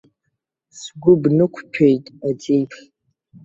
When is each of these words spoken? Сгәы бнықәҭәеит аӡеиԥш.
Сгәы 0.79 1.13
бнықәҭәеит 1.21 2.05
аӡеиԥш. 2.27 2.77